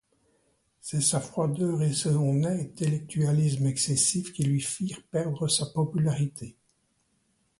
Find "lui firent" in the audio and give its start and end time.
4.41-5.03